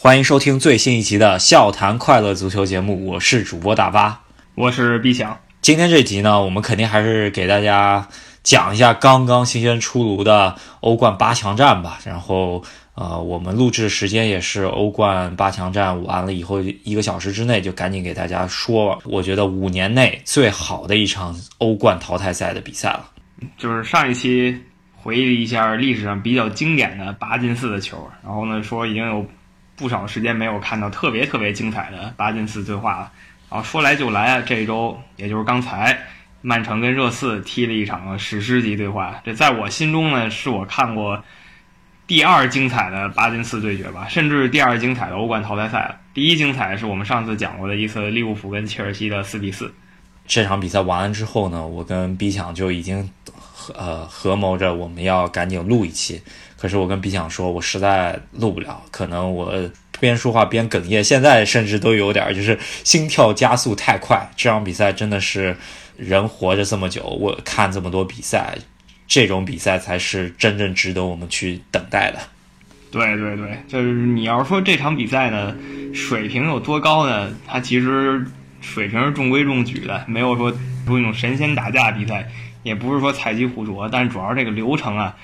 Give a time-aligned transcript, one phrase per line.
[0.00, 4.22] 欢迎收听最新一集的《笑谈快乐足球》节目，我是主播大巴，
[4.54, 5.36] 我是毕翔。
[5.60, 8.06] 今天这集呢，我们肯定还是给大家
[8.44, 11.98] 讲一下刚刚新鲜出炉的欧冠八强战吧。
[12.04, 12.62] 然后，
[12.94, 23.10] 呃，我们录制时间也是欧冠八强战完了以后一个小时之内，就赶紧给大家说，我觉得五年内最好的一场欧冠淘汰赛的比赛了。
[23.56, 24.56] 就是上一期
[24.94, 29.26] 回忆了一下历史上比较经典的八进四的球，然后呢说已经有。
[29.78, 33.12] 不少时间没有看到特别特别精彩的八进四对话了，
[33.48, 34.42] 然后说来就来啊！
[34.44, 35.98] 这一周也就是刚才，
[36.42, 41.22] 曼城跟热刺踢了一场史诗级对话，这在我心中呢是我看过
[42.06, 45.96] 第二精彩的八进四对决吧，甚至第二精彩的欧冠淘汰赛了。
[46.12, 49.72] 第一精彩是我们上次讲过的一次利物浦跟切尔西的四比四。
[50.26, 53.08] 这场比赛完了之后呢，我跟 B 强就已经
[53.76, 56.22] 呃合谋着我们要赶紧录一期。
[56.56, 59.52] 可是我跟 B 想说，我实在录不了，可能我
[60.00, 64.28] 边说话边哽咽，现在甚至都有点就是心跳加速太快。
[64.36, 65.56] 这场比赛真的是
[65.96, 68.58] 人活着这么久，我看这么多比赛，
[69.06, 72.18] 这种比赛才是真正值得我们去等待的。
[72.90, 75.54] 对对对，就是你要说这场比赛呢，
[75.92, 77.30] 水平有多高呢？
[77.46, 78.24] 它其实
[78.60, 82.28] 水平是中规中矩的，没有说出那种神仙打架比赛，
[82.62, 85.16] 也不是说菜鸡互啄，但主要这个流程啊。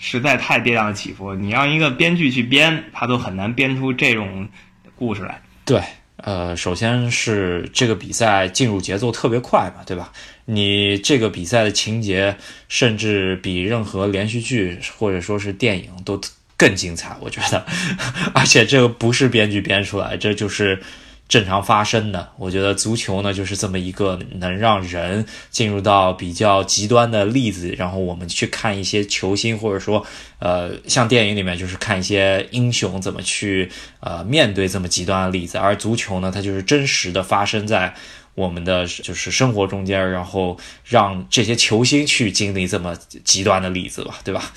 [0.00, 4.48] 实在太跌宕起伏，你让一个编剧去编，他都很难编出这种
[4.94, 5.42] 故事来。
[5.64, 5.82] 对，
[6.18, 10.12] 呃，首先是这个比赛进入节奏特别快嘛，对吧？
[10.44, 12.36] 你这个比赛的情节，
[12.68, 16.20] 甚至比任何连续剧或者说是电影都
[16.56, 17.66] 更精彩，我觉得。
[18.32, 20.80] 而且这个不是编剧编出来，这就是。
[21.28, 30.06] 正常发生的，我觉得足球呢就是这么一个能让人进入到比较极端的例子，然后我们去看一些球星，或者说，
[30.38, 33.70] 呃，像电影里面就是看一些英雄怎么去
[34.00, 37.94] 呃面对这么极端的例子，而足球呢，它就是真实的发生在
[38.34, 44.50] 我们的就是生活中间，然后让这些球星去经历这么极端的例子吧，对吧？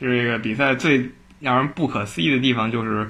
[0.00, 1.10] 就是这个比赛最
[1.40, 3.06] 让人不可思议的地方就是。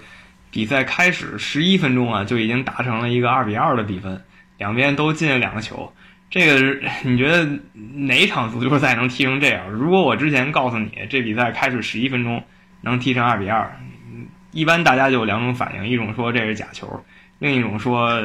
[0.50, 4.22] 比赛开始十一分钟啊，就已经达成了一个二比二的比分，
[4.58, 5.92] 两边都进了两个球。
[6.28, 7.44] 这个是你觉得
[7.94, 9.68] 哪场足球赛能踢成这样？
[9.68, 12.42] 如果我之前告诉你这比赛开始十一分钟
[12.82, 13.68] 能踢成二比二，
[14.52, 17.04] 一般大家就有两种反应：一种说这是假球，
[17.40, 18.22] 另一种说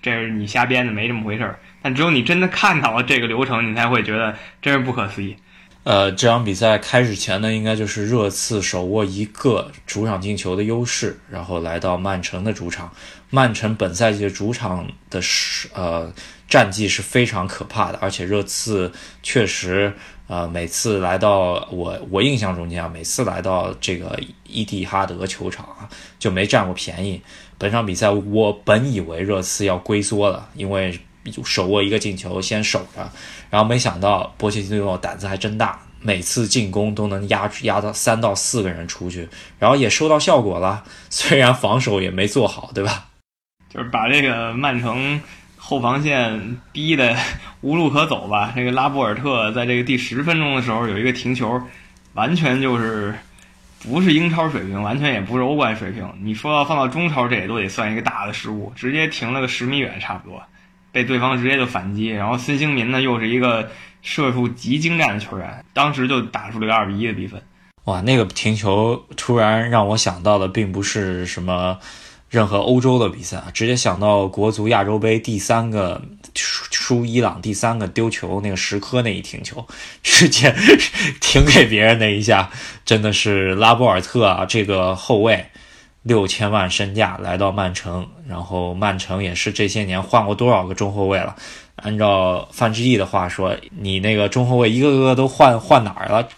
[0.00, 1.58] 这是你瞎编的，没这么回事儿。
[1.82, 5.36] 但只有你真的看到了这个流程，你才会觉得真是不可思议。
[5.84, 12.92] 呃，这场比赛开始前呢，应该就是热刺手握一个主场进球的优势，然后来到曼城的主场。
[13.30, 16.12] 曼城本赛季的主场的是呃
[16.48, 18.92] 战绩是非常可怕的，而且热刺
[19.24, 19.92] 确实
[20.28, 24.16] 呃每次来到我我印象中间啊，每次来到这个
[24.46, 25.88] 伊蒂哈德球场啊
[26.18, 27.20] 就没占过便宜。
[27.58, 30.96] 本场比赛我本以为热刺要龟缩了，因为。
[31.44, 33.10] 手握一个进球，先守着，
[33.50, 39.28] 然后没想到波切蒂诺胆子还真大，每次进攻都能压压到三到四个人出去，
[39.58, 40.82] 然后也收到效果了。
[41.10, 43.06] 虽然防守也没做好，对吧？
[43.72, 45.20] 就是把这个曼城
[45.56, 47.16] 后防线逼得
[47.60, 48.52] 无路可走吧。
[48.54, 51.58] 这个拉波尔特在这个第十分钟的时候有一个停球，
[52.14, 53.14] 完全就是
[53.82, 56.06] 不是英超水平，完全也不是欧冠水平。
[56.20, 60.42] 你说要放到中超，这也都得算一个大的失误，直接停了个十米远，差不多。
[60.92, 63.70] 被对方直接就反击，然后孙兴民呢又是一个
[64.02, 67.40] 射术极精湛的球员，当时就打出了个二比一的比分。
[67.84, 71.78] 哇，那个停球突然让我想到的并不是什么
[72.28, 76.00] 任何欧洲的比赛啊，直接想到国足亚洲杯第三个
[76.34, 79.66] 输伊朗第三个丢球那个石科那一停球，
[80.02, 80.54] 直接
[81.20, 82.50] 停给别人那一下，
[82.84, 85.46] 真的是拉波尔特啊这个后卫。
[86.02, 91.36] 六千万身价来到曼城，然后曼城也是这些年换过多少个中后卫了？
[91.76, 96.28] 按照范志毅的话说，你那个中后卫一个个都换换哪儿了？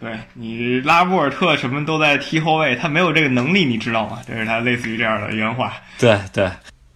[0.00, 4.20] 对你拉波尔特什么都在踢后卫，他没有这个能力，你知道吗？
[4.26, 5.72] 这是他类似于这样的原话。
[5.98, 6.50] 对对，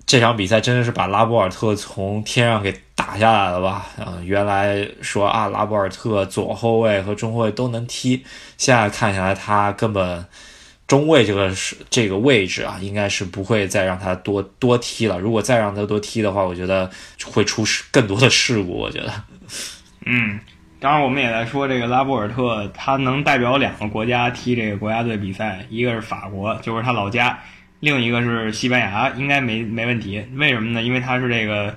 [0.04, 3.86] 这场比赛真的是把拉波尔特从天上给打下来了吧？
[3.98, 8.24] 嗯，原来说啊，拉波尔特左后卫和中后卫都能踢，
[8.58, 10.26] 现在看起来他根本。
[10.86, 15.18] 中卫这个是这个位置啊，应该是不会再让他多多踢了。
[15.18, 16.88] 如果再让他多踢的话，我觉得
[17.24, 18.78] 会出更多的事故。
[18.78, 19.12] 我觉得，
[20.04, 20.38] 嗯，
[20.78, 27.36] 当然我们也在说这个拉波尔特，他能代表两个国家踢这个国家队比赛，一个是法国，就是他老家；
[27.80, 30.24] 另一个是西班牙，应该没没问题。
[30.36, 30.82] 为什么呢？
[30.82, 31.76] 因为他是这个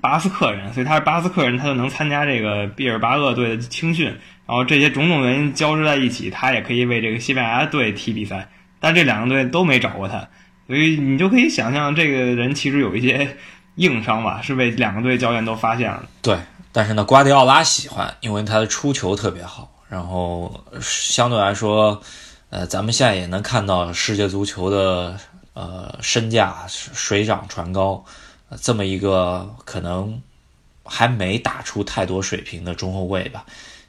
[0.00, 4.16] 巴斯克人，所以他是巴斯克人，他就能参加这个毕尔巴鄂队的青训。
[4.46, 8.48] 然后这些种种原因交织在一起，他也可以为这个西班牙队踢比赛，
[8.80, 10.28] 但这两个队都没找过他。
[10.66, 13.36] 所以你就可以想象，这个人其实有一些
[13.76, 16.04] 硬伤吧，是被两个队教练都发现了。
[16.22, 16.36] 对，
[16.72, 22.00] 但是呢，瓜迪奥拉喜欢，因为他的出球特别好，然后相对来说，
[22.50, 25.16] 呃，咱们现在也能看到世界足球的
[25.54, 28.04] 呃身价水涨船高，
[28.60, 30.20] 这么一个可能
[30.84, 33.44] 还没打出太多水平的中后卫吧，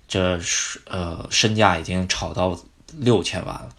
[0.07, 2.57] 这是呃身价已经炒到
[2.93, 3.69] 六千万了。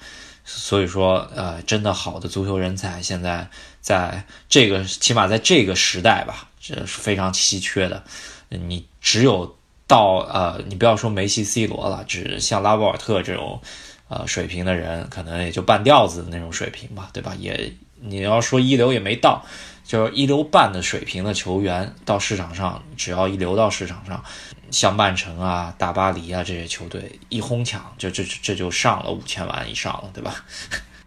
[0.51, 3.47] 所以说，呃，真的好的足球人才，现在
[3.83, 8.03] 在这个起码在这个时代吧，这是非常稀缺的。
[8.49, 13.61] 你只有到呃，你不要说梅西、C 罗了，只像拉波尔特这种
[14.09, 17.35] 呃水平的人，可能也就半吊子的那种水平吧，对吧？
[17.39, 19.45] 也你要说一流也没到，
[19.89, 24.23] 就是一流半的水平的球员到市场上，只要一流到市场上。
[24.71, 30.35] 像曼城啊、大巴黎啊这些球队一哄抢，就这这就上了五千万以上了，对吧？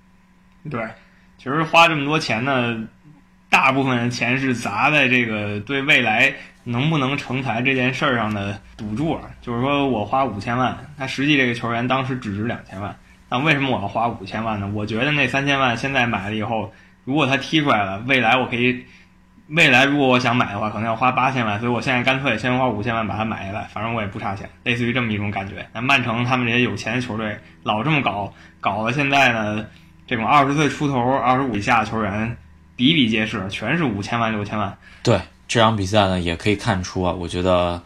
[0.68, 0.84] 对，
[1.38, 2.84] 其实花这么多钱呢，
[3.52, 9.30] 大部分的钱是砸在这个对未来能不能成才这件事儿上的赌注啊。
[9.44, 12.98] 就是说我花五千万，他实际这个球员当时只值两千万，
[13.30, 14.68] 那为什么我要花五千万呢？
[14.74, 18.86] 我觉得那三千万现在买了以后，如果他踢出来了，未来我可以。
[19.54, 25.68] 未来如果我想买的话，可能要花八千万，所以我现在干脆先花五千万把它买下来，反正我也不差钱，类似于这么一种感觉。
[25.74, 29.66] 那曼城他们这些有钱的球队老这么搞，搞了现在呢，
[30.08, 32.38] 这种二十岁出头、二十五以下的球员
[32.78, 34.78] 比比皆是，全是五千万、六千万。
[35.04, 35.20] 对
[35.50, 37.84] 这场比赛呢，也可以看出啊，我觉得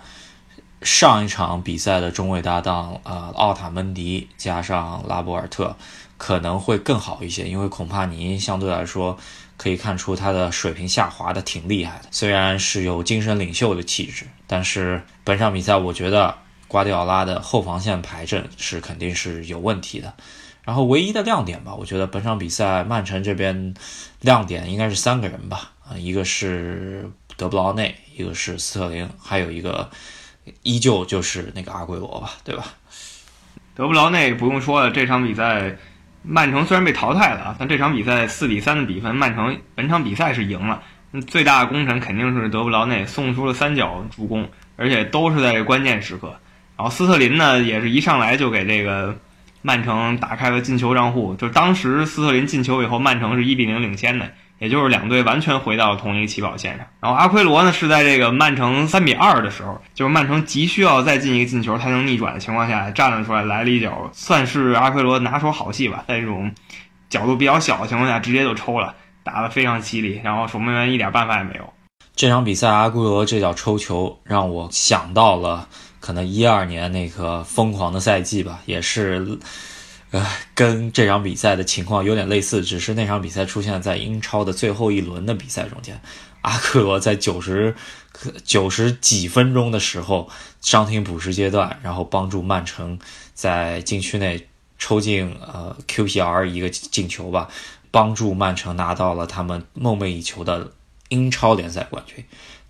[0.82, 5.76] 上一场比赛的中卫搭档呃奥塔门迪加上拉波尔特
[6.18, 9.18] 可能会更好一些，因为孔帕尼相对来说。
[9.58, 16.36] 可以看出他的水平下滑的挺厉害的，虽然是有精神领袖的气质，但是本场比赛我觉得
[16.68, 20.14] 瓜迪奥拉的后防线排阵是肯定是有问题的。
[20.66, 23.74] 然后唯一的亮点吧，我觉得本场比赛曼城这边
[24.20, 29.90] 亮点应该是三个人吧，啊，一个是德布劳内，一个是斯特林，还有一个
[30.64, 32.66] 依旧就是那个阿圭罗吧，对吧？
[33.76, 35.76] 德布劳内不用说了，这场比赛。
[36.28, 40.82] 曼城虽然被淘汰了啊，但这场比赛四比三的比分，曼城本场比赛是赢了。
[41.28, 46.36] 最大的功臣肯定是德布劳内送出了三脚助攻，而且都是在关键时刻。
[46.78, 49.16] 然后斯特林呢，也是一上来就给这个
[49.62, 51.36] 曼城打开了进球账户。
[51.36, 54.32] 就当时斯特林进球以后，曼城是一比零领先的。
[54.58, 66.52] 也就是两队完全回到同一个起跑线上，然后阿奎罗呢是在这个曼城三比二的时候，就是曼城急需要再进一个进球才能逆转的情况下站了出来，来了一脚，算是阿奎罗拿手好戏吧，在这种
[67.10, 71.74] 角度比较小的情况下直接就抽了，打得非常犀利，然后守门员一点办法也没有。
[72.16, 75.68] 这场比赛阿圭罗这脚抽球让我想到了
[76.00, 79.38] 可能一二年那个疯狂的赛季吧，也是。
[80.16, 86.00] 呃，跟这场比赛的情况有点类似，只是那场比赛出现在英超的最后一轮的比赛中间。
[86.40, 87.76] 阿克罗在九十
[88.46, 90.30] 九十几分钟的时候
[90.62, 92.98] 伤停补时阶段，然后帮助曼城
[93.34, 94.48] 在禁区内
[94.80, 97.50] 抽进呃 QPR 一个进球吧，
[97.92, 100.72] 帮助曼城拿到了他们梦寐以求的
[101.10, 102.24] 英超联赛冠军。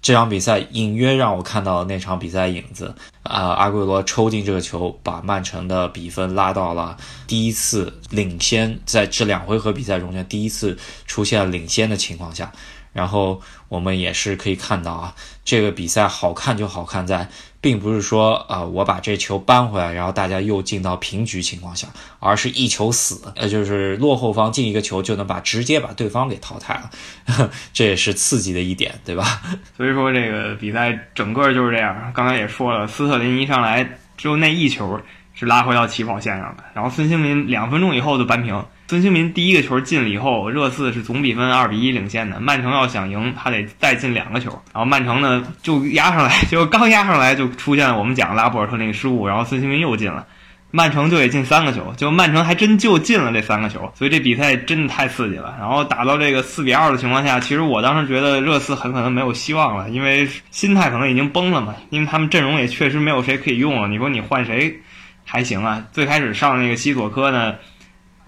[0.06, 2.94] 这场比赛隐约让我看到了那场比赛影子
[3.24, 3.48] 啊！
[3.54, 12.52] 阿圭罗抽进这个球，把曼城的比分拉到了第一次领先，在这两回合比赛中间第一次出现领先的情况下。
[12.94, 17.28] 然后我们也是可以看到啊，这个比赛好看就好看在，
[17.66, 21.88] 并不是说呃我把这球扳回来，然后大家又进到平局情况下，
[22.19, 29.42] 而是一球死，呃就是落后方进一个球就能把直接把对方给淘汰了， 这也是刺激的一点，对吧？
[29.76, 32.12] 所以说这个比赛整个就是这样。
[32.14, 35.02] 刚才也说了，斯特林一上来就那一球
[35.35, 38.65] 是拉回到起跑线上的，然后孙兴民两分钟以后就扳平。
[38.87, 42.39] 孙兴民第一个球进了以后，热刺是总比分二比一领先的。
[42.39, 44.51] 曼城要想赢，他得再进两个球。
[44.71, 50.27] 然后曼城呢就压上来， 就刚压上来就出现了我们讲拉波尔特那个失误，然后孙兴民又进了，
[50.69, 51.92] 曼城就得进三个球。
[51.97, 55.56] 就曼城还真就进了这三个球，所以这比赛真的太刺激了。
[55.59, 63.87] 然后打到这个四比二的情况下，其实我当时觉得热刺很可能没有希望了，因为心态可能已经崩了嘛，因为他们阵容也确实没有谁可以用了。
[63.87, 64.80] 你说你换谁
[65.25, 65.85] 还行啊？
[65.91, 67.55] 最开始上那个西索科呢？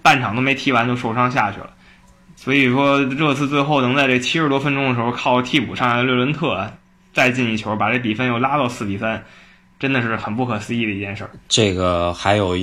[0.00, 1.70] 半场都没踢完就受伤下去了，
[2.34, 6.72] 所以说热刺最后能在这七十多分钟的时候靠替补上来的略伦特
[7.12, 9.22] 再进一球，把这比分又拉到四比三，
[9.78, 11.30] 真的是很不可思议的一件事儿。
[11.48, 12.56] 这个还有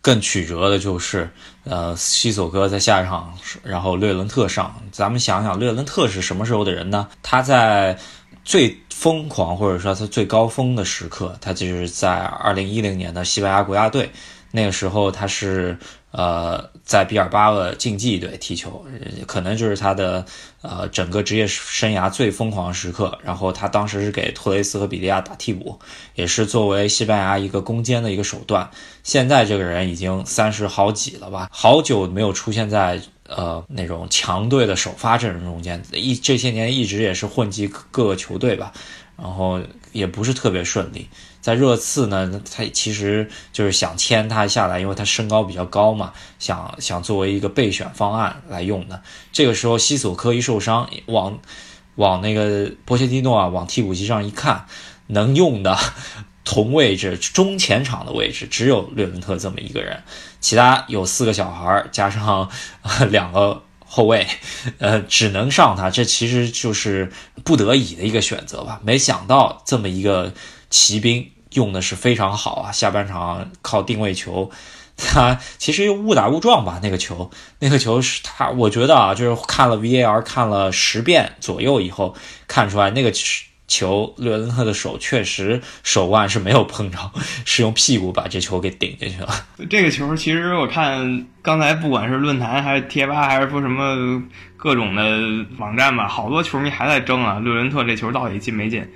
[0.00, 1.28] 更曲折的就是，
[1.64, 3.32] 呃，西索科在下一场，
[3.64, 4.72] 然后略伦特上。
[4.92, 7.08] 咱们想想，略伦特是什么时候的人呢？
[7.22, 7.98] 他在
[8.44, 14.10] 最疯狂或者说他最高峰的时刻，他就是在二零一零年的西班牙国家队，
[14.50, 15.78] 那个时候他是。
[16.12, 18.84] 呃，在比尔巴鄂竞技队踢球，
[19.26, 20.22] 可能就是他的
[20.60, 23.18] 呃整个职业生涯最疯狂时刻。
[23.24, 25.80] 然后他当时是给托雷斯和比利亚打替补，
[26.14, 28.68] 也是作为西班牙一个攻坚的一个手段。
[29.02, 33.00] 现在这个人已经三十好几了吧，好久没有出现在
[33.36, 38.72] 呃那种强队的首发阵容中间，一这些年一直也是混迹各个球队吧，
[39.16, 39.60] 然后
[39.92, 41.08] 也不是特别顺利。
[41.40, 49.02] 在热刺呢，他其实就是想签他下来，因为他身高比较高嘛，想想作为一个备选方案来用的。
[49.32, 51.36] 这个时候，西索科一受伤，往
[51.96, 54.66] 往那个波切蒂诺啊，往替补席上一看，
[55.08, 55.76] 能用的
[56.44, 60.02] 同位置中前场的位置只有略文特这么一个人，
[60.40, 62.48] 其他有四个小孩加上
[63.10, 64.26] 两个后卫，
[64.78, 65.90] 呃，只能上他。
[65.90, 67.12] 这其实就是
[67.44, 68.80] 不得已的一个选择吧。
[68.82, 70.32] 没想到这么一个。
[70.74, 74.50] 骑兵用的是非常好啊，下半场靠定位球，
[74.96, 82.16] 他其实又误打误撞吧，那个球，那个球是他，我觉得啊，就是看了 VAR 看了十遍左右以后，
[82.48, 83.12] 看出来那个
[83.72, 86.98] 球，略文特的手确实手腕是没有碰着，
[87.46, 89.28] 是用屁股把这球给顶进去了。
[89.70, 94.22] 这个球其实我看刚才不管是论坛还是贴吧，还是说什么
[94.58, 95.18] 各种的
[95.56, 98.86] 网站吧，好多球迷还在争啊，略文特这球到底进没进？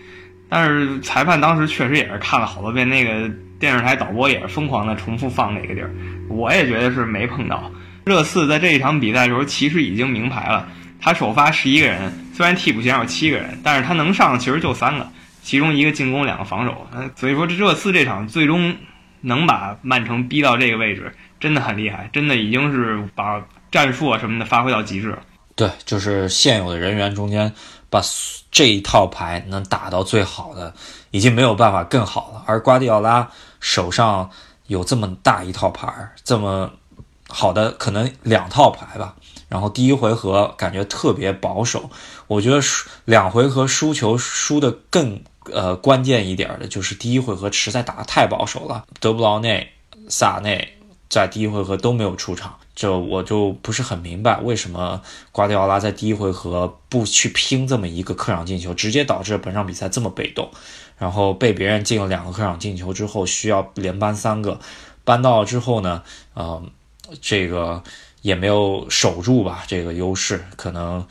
[0.51, 5.91] 但是裁判当时确实也是看了好多遍，那个电视台导播也是疯狂的重复放那个地儿。
[6.29, 7.71] 我也觉得是没碰到。
[8.05, 10.69] 热刺在这一场比赛的时候，其实已经明牌了。
[11.01, 15.07] 他首发十一个人，虽然替补席上有七个人，但是他能上的其实就三个，
[15.43, 16.87] 其中一个进攻，两个防守。
[17.17, 18.77] 所以说，这热刺这场最终
[19.21, 25.19] 能把曼城逼到这个位置，真的很厉害，真的已经是把战术啊什么的发挥到极致了。
[25.55, 27.53] 对，就是现有的人员中间。
[27.89, 28.03] 把
[28.51, 30.75] 这一套牌能打到最好的，
[31.13, 32.43] 已经没有办法更好了。
[32.45, 33.27] 而瓜迪奥拉
[33.61, 34.29] 手上
[34.67, 35.89] 有这么大一套牌，
[36.25, 36.69] 这么
[37.29, 39.17] 好的可能两套牌吧。
[39.49, 41.89] 然后第一回合感觉特别保守，
[42.27, 48.85] 我觉得输两回合输球输的更呃关键一点的就是第一回合实在打得太保守了。
[49.01, 49.73] 德布劳内、
[50.09, 50.77] 萨内
[51.09, 52.57] 在第一回合都没有出场。
[52.75, 55.01] 就我就不是很明白，为什么
[55.33, 60.51] 瓜迪奥拉在第一回合不去拼这么一个客场进球，直接导致本场比赛这么被动，
[60.99, 64.61] 然后被别人进了两个客场进球之后，需要连扳三个，
[65.05, 66.03] 扳到了之后呢，
[66.35, 66.63] 呃，
[67.21, 67.83] 这个
[68.23, 71.07] 也没有守住吧，这个优势可能，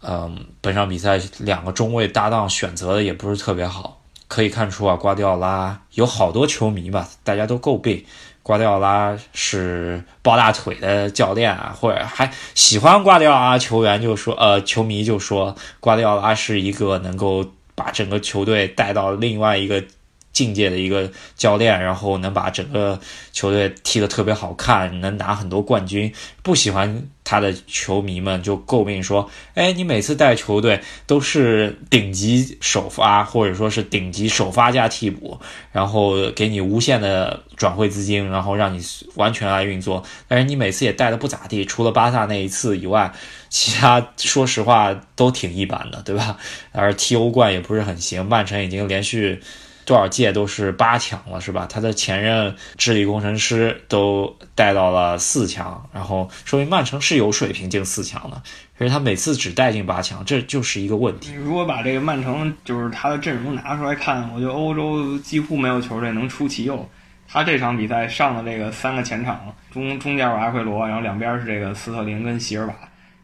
[0.00, 8.04] 嗯，本场比赛两个中卫搭档选择的也不是特别好，可以看出啊，瓜迪奥拉有好多球迷吧，大家都诟病。
[8.42, 19.84] 瓜迪奥拉是抱大腿的教练啊，或者还喜欢瓜迪奥拉球员就说，呃，球迷就说瓜迪奥拉是一个能够把整个球队带到另外一个。
[20.32, 22.98] 境界的一个教练，然后能把整个
[23.32, 26.12] 球队踢得特别好看，能拿很多冠军。
[26.42, 35.38] 不喜欢他的球迷们就诟病说：“哎，你每次带球队都是顶级首发，或者说是顶级首发加替补，
[35.70, 38.82] 然后给你无限的转会资金，然后让你
[39.14, 40.02] 完全来运作。
[40.26, 43.12] 但是你每次也带的不咋地，除了巴萨那一次以外，
[43.48, 46.38] 其他说实话都挺一般的，对吧？
[46.72, 48.26] 而踢欧冠也不是很行。
[48.26, 49.40] 曼城已经连续。”
[49.84, 51.66] 多少届都是八强了，是吧？
[51.68, 58.40] 他的前任智力工程师都带到了四强，然后说明曼城是有水平进四强的。
[58.78, 61.32] 可是他每次只带进八强，这就是一个问题。
[61.34, 66.88] 如果把这个曼城就是他的阵容拿出来看，我觉得欧洲几乎没有球队能出其右。
[67.28, 69.40] 他这场比赛上的这个三个前场，
[69.72, 72.74] 中中间有阿奎罗，然后两边是这个斯特林跟席尔瓦。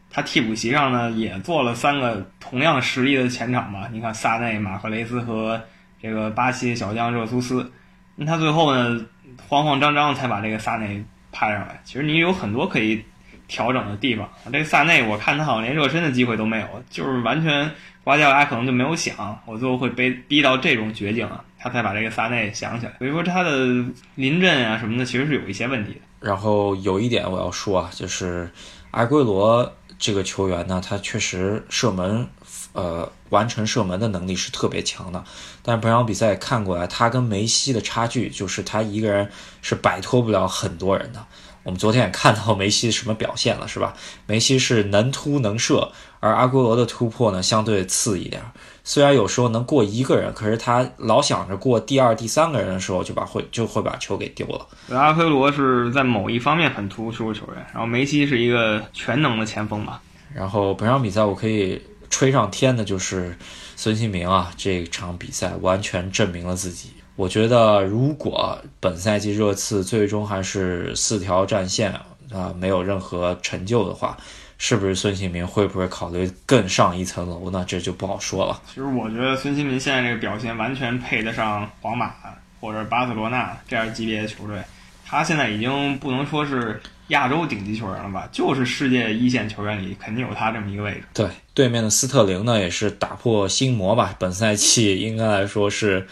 [0.09, 3.89] 他替补席上呢也做了三个同样实力的前场吧？
[3.91, 5.61] 你看萨内、马赫雷斯和。
[6.01, 7.69] 这个巴西小将热苏斯，
[8.15, 9.05] 那他最后呢，
[9.47, 11.81] 慌慌张张才把这个萨内派上来。
[11.83, 13.03] 其实你有很多可以
[13.47, 14.29] 调整的地方。
[14.51, 17.69] 这个萨内，我看他好像连热身的机会都没有，就是完全
[18.03, 22.93] 瓜迪奥拉可能就没有想，我最后会被逼到这种绝境啊，他才把这个萨内想起来。
[22.99, 23.67] 所以说他的
[24.15, 25.99] 临阵啊什么的，其实是有一些问题的。
[26.21, 28.49] 然后有一点我要说啊，就是
[28.91, 32.27] 阿圭罗这个球员呢，他确实射门。
[32.71, 35.23] 呃，完成射门的能力是特别强的，
[35.61, 39.29] 但是本场比赛看过来，他跟梅西的差距就是他一个人
[39.61, 41.25] 是摆脱不了很多人的。
[41.63, 43.93] 我们昨天也看到梅西什么表现了，是吧？
[44.25, 48.41] 梅西是能突能射，而阿圭罗的突破呢相对次一点。
[48.83, 54.65] 虽然有时候能过一个人，可是他老想着过第二、第三个人的时候，就把会就会把球给丢了。
[54.97, 60.01] 阿圭罗是在某一方面很突出的球员，然后梅西是一个全能的前锋吧。
[60.33, 61.79] 然后本场比赛我可以。
[62.09, 63.37] 吹上天的就是
[63.75, 64.51] 孙兴民啊！
[64.57, 71.93] 这场比赛完全证明了自己，我觉得如果本赛季热刺最终还是四条战线
[72.31, 74.17] 啊没有任何成就的话，
[74.57, 77.63] 是不是孙兴民会不会考虑更上一层楼呢？
[77.67, 78.61] 这就不好说了。
[78.67, 82.13] 其实我觉得孙兴民现在这个表现完全配得上皇马
[82.59, 84.61] 或者巴塞罗那这样级别的球队。
[85.05, 91.03] 他现在已经不能说是亚洲顶级球员了吧，就是世界一线球员里肯定有他这么一个位置。
[91.13, 96.07] 对，对面的斯特林呢也是打破心魔吧， 本赛季应该来说是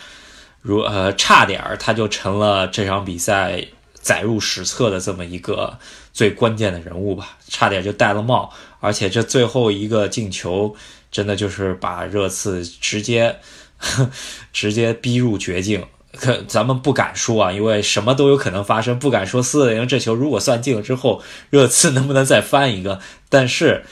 [0.61, 3.63] 如呃差点儿他就成了这场比赛
[3.93, 5.77] 载入史册的这么一个
[6.13, 10.75] 最关键的人物吧，差点就戴了帽，而且这最后一个进球
[11.11, 13.37] 真的就是把热刺直接
[14.51, 15.85] 直接逼入绝境。
[16.19, 22.99] 可咱们不敢说啊，因为什么都有可能发生，不敢说四零这球如果算进了之后，热刺能不能再翻一个？
[23.29, 23.83] 但是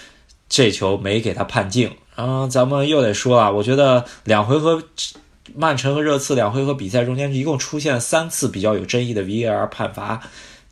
[0.50, 1.96] 这球没给他判进。
[2.18, 4.82] 嗯，咱们又得说了，我觉得两回合，
[5.56, 10.22] 曼城和热刺两回合比赛中间一共出现三次比较有争议的 VAR 判罚。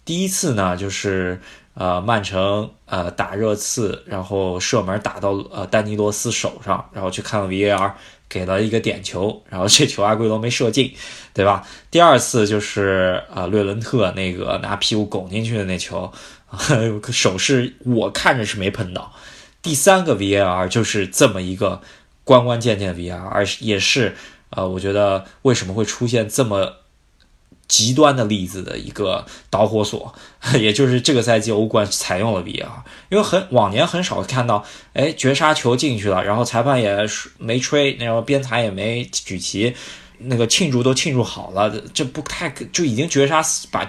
[0.06, 1.40] 第一次呢，就是
[1.74, 7.94] 呃曼城呃打热刺，然后射门打到呃丹尼罗斯手上，然后去看了 VAR。
[8.34, 10.92] 给了一个点球， 然后这球阿圭罗没射进，
[11.34, 11.64] 对吧？
[11.92, 16.12] 第二次就是呃略伦特那个拿屁股拱进去的那球，
[17.14, 19.14] 手势我看着是没碰到。
[19.62, 21.80] 第三个 VAR 就是这么一个
[22.24, 24.16] 关关键键 VAR，而也是
[24.50, 26.78] 呃，我觉得为什么会出现这么。
[27.68, 30.14] 极端的例子的一个导火索，
[30.60, 32.68] 也就是这个赛季欧冠采用了 VAR，
[33.10, 36.98] 因为很往年很少看到，哎，绝杀球进去了，然后裁判也
[37.38, 39.74] 没吹，然后边裁也没举旗，
[40.20, 43.42] 那个庆祝都庆祝好了，这不太就已经绝杀
[43.72, 43.88] 把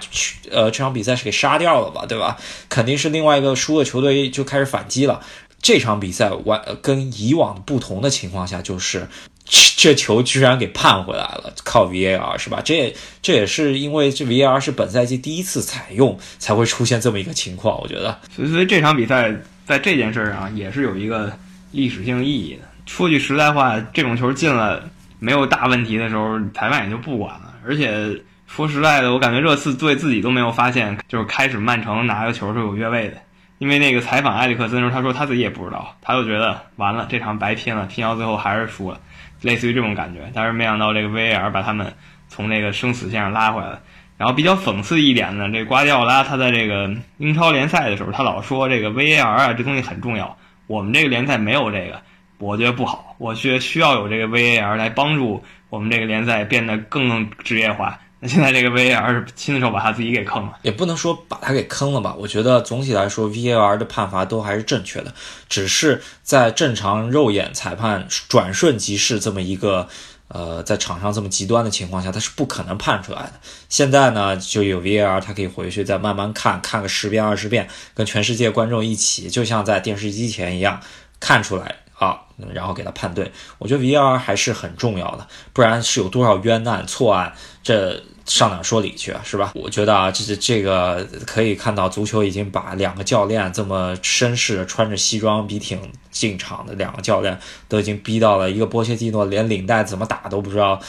[0.49, 2.37] 呃这场比赛是给杀掉了吧，对吧？
[2.69, 5.21] 肯定是另外一个输的球队就开始反击了。
[5.61, 9.07] 这场比赛完跟以往不同的情况下就是。
[9.45, 12.59] 这球居然给判回来了，靠 VAR 是吧？
[12.65, 17.79] 这也这也是因为这 VAR 是本赛季第一次采用，才会出现这么一个情况。
[17.79, 19.31] 我觉得，所以所以这场比赛
[19.65, 21.31] 在这件事上也是有一个
[21.71, 22.61] 历史性意义的。
[22.87, 24.83] 说句实在话，这种球进了
[25.19, 27.53] 没有大问题的时候，裁判也就不管了。
[27.63, 33.17] 而且说实在的，我感觉热刺队自己都没有发现，就是开始曼城拿个球是有越位的。
[33.57, 38.99] 因为那个采访埃里克森的时候，他说他自己也不知道，他就觉得完了，这场白拼了，拼到最后还是输了。
[39.41, 41.93] 类似于这种感觉，但是没想到这个 VAR 把他们
[42.27, 43.81] 从那个生死线上拉回来了。
[44.17, 50.37] 然后比较讽刺一点呢，这瓜迪奥拉他在这个英超联赛的时候，他老说这个 VAR 啊，这东西很重要。
[50.67, 52.01] 我们这个联赛没有这个，
[52.37, 53.15] 我觉得不好。
[53.17, 57.99] 我觉得需要有这个 VAR 来帮助我们这个联赛变得更职业化。
[58.29, 62.15] 现在这个 VAR 是亲手把他自己给坑了，也不能说把他给坑了吧。
[62.17, 65.13] 我觉得总体来说，VAR 的判罚都还是正确的，
[65.47, 69.87] 只是在正常肉眼裁判转瞬即逝这么一个
[70.27, 73.33] 呃，在场上这么极端的情况下，他是不可能判出来的。
[73.69, 80.81] 现在呢，就有 VAR，他可以回去再慢慢看看个十遍二十遍，跟全世界观众一起，就像在电视机前一样
[81.19, 82.21] 看出来啊，
[82.53, 83.31] 然后给他判对。
[83.59, 88.01] 我觉得 VAR 还是很重要的，不然是有多少冤案错案这。
[88.25, 89.51] 上哪说理去啊，是吧？
[89.53, 100.81] 我觉得啊，这这这个可以看到，足球已经把两个教练这么绅士、穿着西装笔挺进场的两个教练，都已经逼到了一个波切蒂诺连领带怎么打都不知道。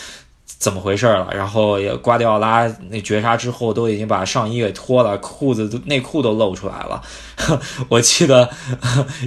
[0.46, 1.28] 怎么回事了？
[1.32, 7.02] 然后也瓜迪奥拉那绝杀之后都已经把上衣给脱了，裤子内裤都露出来了。
[7.88, 8.48] 我记得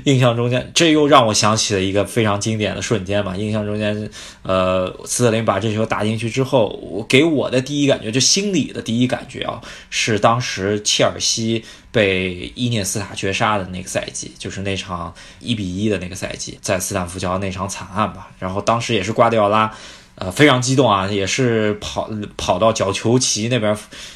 [0.05, 3.35] 印象中间，这又让我想起了一个非常经典的瞬间嘛。
[3.37, 4.09] 印象中间，
[4.43, 18.29] 呃，斯特林把这球打进去之后，我给我的第一感觉，就心里的第一感觉啊，是当时切尔西被伊涅斯塔绝杀的那个赛季，就是那场一比一的那个赛季，在斯坦福桥那场惨案吧。
[18.39, 19.71] 然后当时也是瓜迪奥拉。
[20.19, 23.75] 呃，非常激动啊，也是跑跑到角球旗那边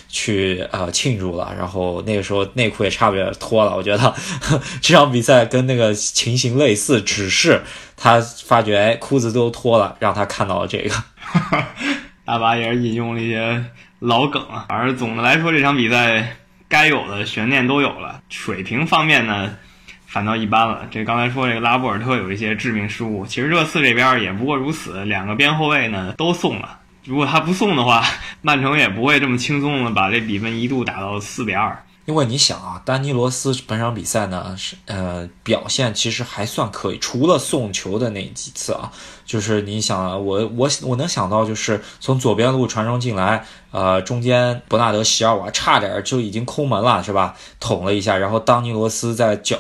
[0.10, 3.76] 去呃庆祝了，然后那个时候内裤也差不多脱了。
[3.76, 4.14] 我觉得
[4.82, 7.62] 这场比赛跟那个情形类似，只是
[7.96, 10.94] 他发觉哎裤子都脱了，让他看到了这个。
[12.26, 13.66] 大巴也是引用了一些
[14.00, 16.36] 老梗啊，反正总的来说这场比赛
[16.68, 19.56] 该有的悬念都有了，水平方面呢。
[20.14, 20.88] 反倒一般了。
[20.92, 25.04] 这刚才说这个拉波尔特有一些致命失误，其实热刺这边也不过如此。
[25.06, 28.04] 两个边后卫呢都送了，如果他不送的话，
[28.44, 31.84] 曼城也不会这么轻松的把这比分一度打到四比二。
[32.06, 38.92] 因为你想啊，丹尼罗斯本场比赛呢是呃表现其实还算可以，除了送球的那几次啊，
[39.26, 47.34] 就是你想啊我我我能想到就是从左边路传中进来，呃中间伯纳德席尔瓦差点就已经空门了是吧？
[47.60, 49.58] 捅了一下，然后丹尼罗斯在脚。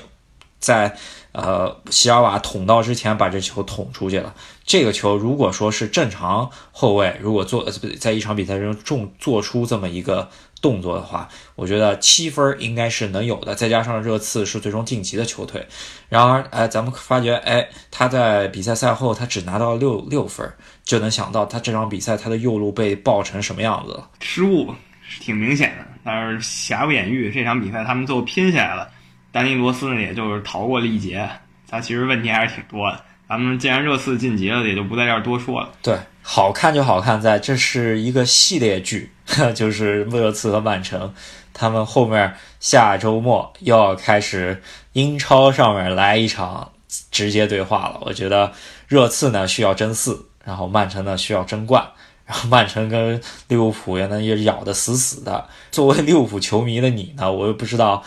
[0.64, 0.96] 在
[1.34, 4.34] 呃，席尔瓦捅到之前把这球捅出去了。
[4.66, 10.30] 这个球如果说是正常后卫，如果做在一场比赛中重做出这么一个
[10.62, 13.56] 动作的话，我觉得七分应该是能有的。
[13.56, 15.68] 再加上热刺是最终晋级的球队，
[16.08, 20.50] 然而，哎，咱们发觉，哎，他在比赛赛后他只拿到六六分，
[20.86, 24.08] 就能想到他这场比赛他的右路被爆成什么样子了。
[24.22, 24.74] 失误
[25.06, 28.90] 是挺明显的，但是瑕不掩瑜，这场比赛他们最后拼下来了。
[29.34, 31.28] 丹尼罗斯呢，也就是逃过了一劫，
[31.68, 33.04] 他其实问题还是挺多的。
[33.28, 35.70] 咱们既然热刺晋级了，也就不在这儿多说了。
[35.82, 39.12] 对，好看就好看在这是一个系列剧，
[39.56, 41.12] 就是热刺和曼城，
[41.52, 46.72] 他们后面下周末又要开始英超上面来一场
[47.10, 47.98] 直接对话了。
[48.02, 48.52] 我觉得
[48.88, 51.84] 热刺呢需要争四，然后曼城呢需要争冠，
[52.28, 55.50] 然后曼城跟利物浦也能也咬得死死的。
[55.72, 58.04] 作为利物浦球迷的你呢，我又不知道。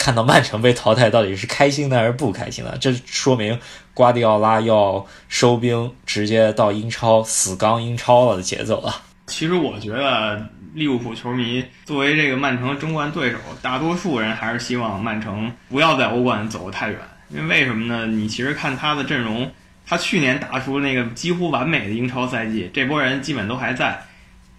[0.00, 2.74] 看到曼城被淘汰，到底是开心的还是不开心的？
[2.78, 3.60] 这说明
[3.92, 9.02] 瓜迪奥拉要收兵，直接到英超死刚英超了的节奏了。
[9.26, 16.98] 其实我觉得利物浦球迷作为这个曼城的争冠对手，大多数人还是希望曼城不要在欧冠走得太远。
[17.28, 18.06] 因为为什么呢？
[18.06, 19.50] 你其实看他的阵容，
[19.86, 24.02] 他去年打出那个几乎完美的英超赛季，这波人基本都还在。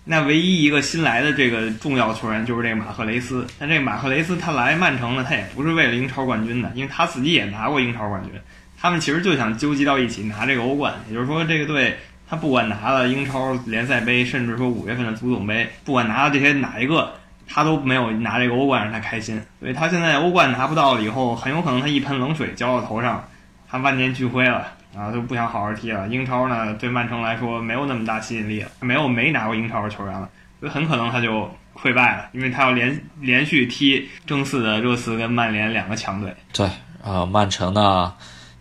[0.03, 3.45] 那唯一一个新来的这个重要球员就是这个马赫雷斯。
[3.59, 8.31] 但这个马赫雷斯他来曼城呢，他也不是为了英超冠军的，因为他自己也拿过英超冠军。
[8.79, 10.95] 他们其实就想纠集到一起拿这个欧冠。
[11.07, 11.95] 也就是说，这个队
[12.27, 17.13] 他不管拿了英超联赛杯，甚至说五月份的足总杯，不管拿了这些哪一个，
[17.47, 19.39] 他都没有拿这个欧冠让他开心。
[19.59, 23.23] 所以他现在欧冠拿不到了以后，很有可能他一盆冷水浇到头上，
[23.69, 24.67] 他万念俱灰了。
[24.95, 26.07] 啊，就不想好好踢了。
[26.09, 36.35] 英超呢，对曼城来说没有那么大吸引力了，没有没拿过英超的球员了，所以很可能他就溃败了，因为他要连连续踢正四的热刺跟曼联两个强队。
[36.51, 36.69] 对，
[37.03, 38.13] 呃，曼城呢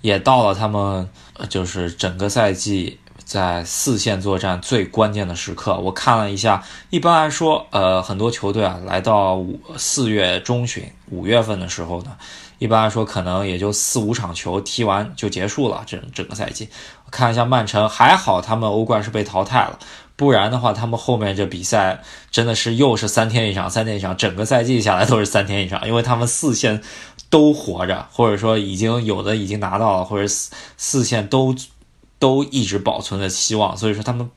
[0.02, 1.08] 也到了他们
[1.48, 5.76] 就是整个赛季在四线作战最关键的时刻。
[5.78, 12.16] 我看了一下，一般来说，呃，很多球队啊，来到五四月中旬、五月份的时候呢。
[12.60, 15.82] 一般来说，可能也就四五场球踢完就结束了。
[15.86, 16.68] 整整个赛季，
[17.10, 19.78] 看一下曼城，还好他们欧冠是被淘汰了，
[20.14, 26.82] 不然的话，他们后面这比赛真的是又是三天一场，三天一场，整个赛季下来都是三天一场，因为他们四线
[27.30, 31.56] 都活着，或者说已经有的已经拿到了，或者四四线都
[32.18, 34.30] 都一直保存着希望，所以说他们。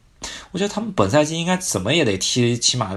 [0.51, 2.95] 我觉得他们本赛季应该怎么也得踢起码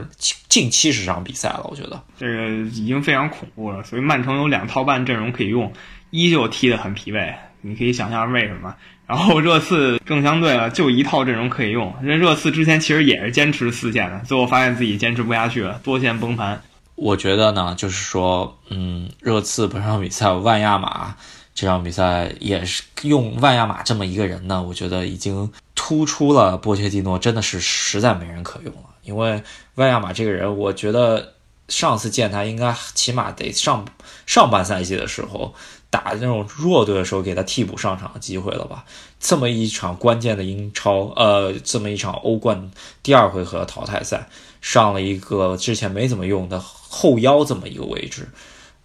[0.48, 1.66] 近七十场比赛了。
[1.70, 3.82] 我觉得这个已经非常恐怖了。
[3.84, 5.72] 所以曼城有两套半阵容可以用，
[6.10, 7.34] 依旧踢得很疲惫。
[7.62, 8.74] 你可以想象为什么。
[9.06, 11.94] 然后热刺正相对了，就一套阵容可以用。
[12.02, 16.60] 这热刺之前其实也是坚持四线的，最后发现自己坚持不下去了，多线崩盘。
[16.96, 21.14] 我觉得呢，就是说，嗯，热刺本场比赛万亚马
[21.56, 25.52] 这场比赛也是用万亚马这么一个人呢，我觉得已经。
[25.78, 29.40] 突出了波切蒂诺真的是实在没人可用了，因为
[29.74, 31.34] 万亚马这个人，我觉得
[31.68, 33.84] 上次见他应该起码得上
[34.24, 35.54] 上半赛季的时候
[35.90, 38.84] 打那种弱队的时候给他替补上场的机会了吧？
[39.20, 42.70] 这么一场关键的英超，呃，这么一场欧冠
[43.02, 44.28] 第二回合淘汰赛，
[44.60, 48.28] 上了一个之前没怎么用的后腰这么一个位置，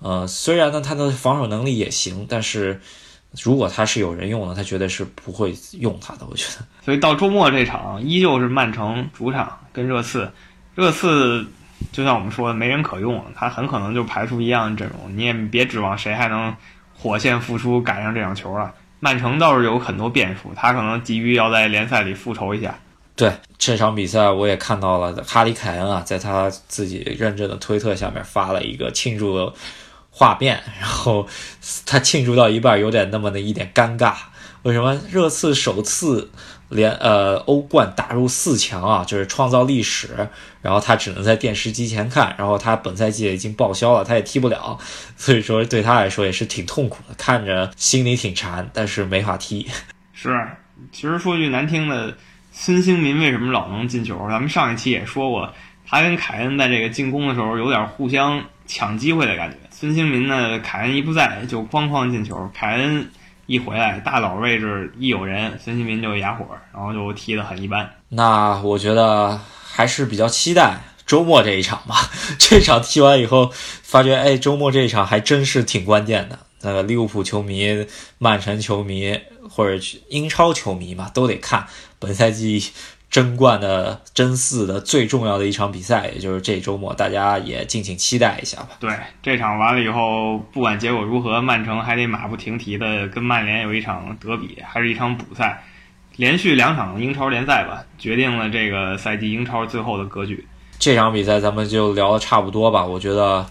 [0.02, 2.82] 呃，虽然呢他的防守能力也行，但是。
[3.42, 6.28] 如果他是有人用的，他绝对是不会用他的。
[6.30, 10.30] 我觉得，所以到周末这场依旧是曼城主场跟热刺，
[10.76, 11.48] 热刺
[11.94, 16.54] 就像我们说的没人可用，他很可能就排出一样的阵容，你也别指望谁还能
[16.94, 18.74] 火线复出赶上这场球了。
[19.00, 22.78] 曼城倒是有很多变数，他可能急于要在联赛里复仇一下。
[23.16, 29.54] 对这场比赛，我也看到了哈里凯恩啊，在他自己认证的推特下面发了一个庆祝。
[30.12, 31.28] 画面， 然后
[31.86, 34.14] 他庆祝到一半，有点那么的一点尴尬。
[34.62, 36.30] 为什么热刺首次
[36.70, 39.04] 连呃欧冠打入四强啊？
[39.04, 40.30] 就是创造历史。
[40.62, 44.78] 然后他只能在电视机前看，然后他本赛季已经报销了，他也踢不了，
[45.18, 49.68] 所以说对他来说也是挺痛苦的，看着心里挺馋，但是没法踢。
[50.14, 50.40] 是，
[50.92, 52.16] 其实说句难听的，
[52.52, 54.16] 孙兴民为什么老能进球？
[54.30, 55.52] 咱们上一期也说过，
[55.88, 59.58] 他跟凯恩在这个进攻的时候有点互相抢机会的感觉。
[59.82, 60.60] 孙兴民呢？
[60.60, 62.48] 凯恩一不在就哐哐进球。
[62.54, 63.10] 凯恩
[63.48, 67.90] 一回来，大佬位置一有人，孙兴民就哑火，然后就踢得很一般。
[68.10, 71.96] 那我觉得还是比较期待周末这一场吧。
[72.38, 76.38] 这场踢完以后，发觉哎，周末这一场还真是挺关键的。
[76.62, 77.88] 那个利物浦球迷、
[78.20, 81.66] 曼城球迷或者英超球迷嘛，都得看
[81.98, 82.64] 本赛季
[83.12, 88.70] 争冠的争四的最重要的一场比赛，也就是这周末，大家也敬请期待一下吧。
[88.80, 88.90] 对，
[89.22, 95.62] 这场完了以后，不管结果如何，曼城还得马不停蹄的跟曼联有一场德比，还是一场补赛，
[96.16, 100.48] 连续两场英超联赛吧，决定了这个赛季英超最后的格局。
[100.80, 103.46] 这场比赛咱们就聊的差不多吧，我觉得，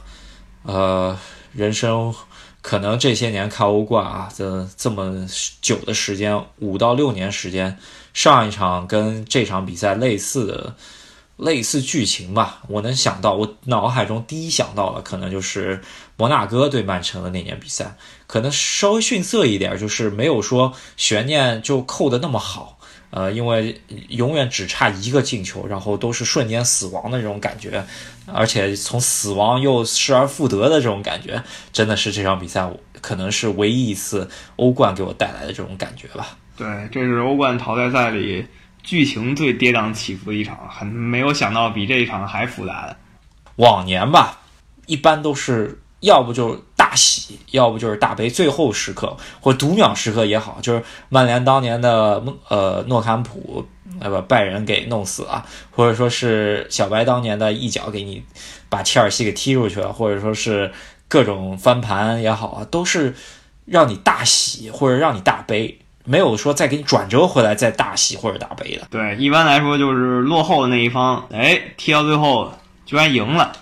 [0.62, 1.18] 呃，
[1.52, 2.14] 人生。
[2.62, 5.26] 可能这些年看欧冠啊，这这么
[5.62, 7.78] 久的时间，五到六年时间，
[8.12, 10.74] 上一场跟这场比赛类似的
[11.36, 15.80] 类似剧情吧，我能想到，我脑海中第一想到的可能就是
[16.16, 17.96] 摩纳哥对曼城的那年比赛，
[18.26, 22.76] 可能稍微逊色一点，就是没有说悬念就扣的那么好。
[23.10, 27.84] 呃，因为永远只差一个进球，然后都是瞬间死亡的这种感觉，
[28.26, 31.42] 而且从死亡又失而复得的这种感觉，
[31.72, 32.70] 真的是这场比赛
[33.00, 36.36] 可能是唯一一次欧冠给我带来的这种感觉吧。
[36.60, 38.46] 对，这是欧冠淘汰赛里
[38.82, 42.94] 剧情最跌宕起伏的一场，很没有想到比这一场还复杂的。
[43.56, 44.40] 往年吧，
[44.84, 45.80] 一般都是。
[46.00, 53.66] 要不就是大喜，要不就是大悲，最后时刻或读秒时刻也好，就是曼联当年的呃诺坎普，
[54.00, 58.24] 呃不拜仁给弄死了，或者说是小白当年的一脚给你
[58.70, 60.72] 把切尔西给踢出去了，或者说是
[61.06, 63.14] 各种翻盘也好啊，都是
[63.66, 65.78] 让你大喜或者让你大悲，
[66.10, 68.88] 没有说再给你转折回来再大喜或者大悲的。
[68.90, 72.52] 对，一般来说就是落后的那一方，哎，踢到最后
[72.84, 73.52] 居然赢了。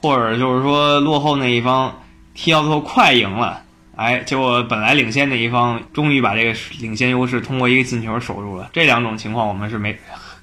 [0.00, 2.00] 或者就是说，落后那一方
[2.32, 3.62] 踢到最后快赢了，
[3.96, 8.70] 哎，结果本来领先那一方终于把这个领先优势通过一个进球守住了。
[8.72, 9.98] 这两种情况我们是没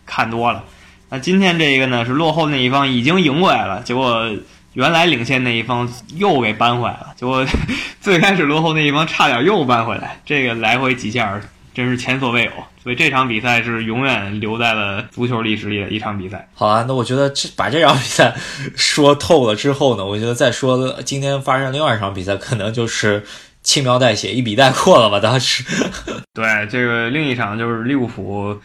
[0.06, 0.62] 看多了。
[1.10, 4.30] 那今天这个呢，是落后那一方已经赢过来了，结果
[4.74, 7.14] 原来领先那一方又给扳回来了。
[7.16, 7.46] 结果
[8.02, 11.40] 最开始落后那一方差点又扳回来，这个来回几下
[11.76, 12.52] 真是前所未有。
[12.82, 16.48] 所以这场比赛是永远留在了足球历史里的一场比赛。
[16.54, 18.36] 好啊，那我觉得这把这场比赛
[18.76, 23.24] 说透了之后呢，我觉得再说今天发生另外一场比赛，可能就是
[23.64, 25.20] 轻描淡写、一笔带过了吧。
[25.20, 25.64] 当时，
[26.34, 28.60] 对这个另一场就是利物浦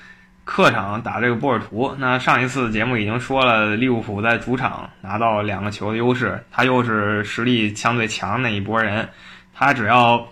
[0.45, 1.95] 客场打这个波尔图。
[1.99, 9.09] 那上一次节目已经说了，利物浦在主场拿到两个球的优势，他又是实力相对强那一波人，
[9.55, 10.29] 他只要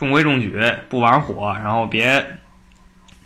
[0.00, 2.26] 中规中矩，不玩火，然后别。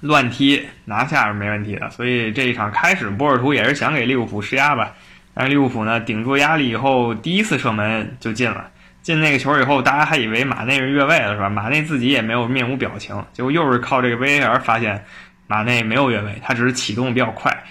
[0.01, 4.93] 乱踢拿下是没问题的，所以这一场开始，波尔图也是想给利物浦施压吧。
[5.33, 8.71] 但是利物浦呢，顶住压力以后，第一次射门就进了。
[9.01, 11.49] 进那个球以后，大家还以为马内是越位了，是吧？
[11.49, 15.03] 马内自己也没有面无表情，结果又是靠这个 VAR 发现
[15.47, 17.65] 马内没有越位，他只是启动比较快。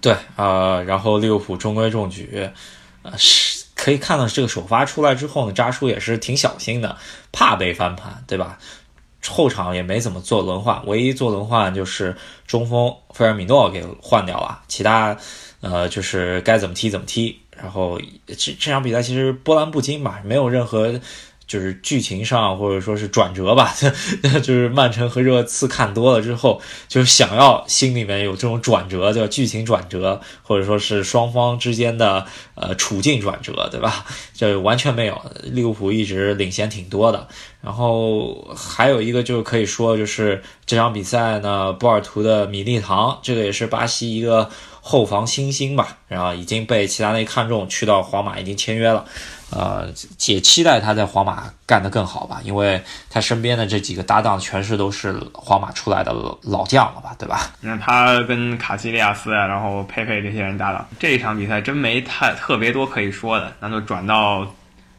[0.00, 2.48] 对啊，然后利物浦中规中矩，
[3.02, 6.96] 呃，是可以看到这个首发出来之后呢，扎叔也是挺小心的，
[7.32, 8.58] 怕被翻盘，对吧？
[9.28, 12.16] 后场也没怎么做轮换，唯一做轮换就是
[12.46, 15.14] 中锋菲尔米诺给换掉了，其他，
[15.60, 17.38] 呃，就是该怎么踢怎么踢。
[17.54, 20.98] 然后这这场比赛其实波澜不惊吧，没有任何。
[21.46, 23.72] 就是剧情上或者说是转折吧，
[24.42, 34.04] 就是曼城和热刺看多了之后，就想要心里面有这种转折，叫剧情转折，或者说是双方之间的呃处境转折，对吧？
[34.32, 37.28] 就完全没有，利物浦一直领先挺多的。
[37.60, 44.50] 然后还有一个就是可以说，就是这场比赛呢，波尔图的米利唐，这个也是巴西一个
[44.82, 49.06] 后防新星吧，然后已经被齐达内看中，去到皇马已经签约了。
[49.50, 49.88] 呃，
[50.26, 57.52] 也期待他在皇马干得更好吧，因为他身边的这几个搭档全是都是皇马出来的老将了吧，对吧？
[57.60, 64.46] 那他跟卡西利亚斯啊，然后佩佩这些人搭档，这一场比赛真没太特别多可以说的，那就转到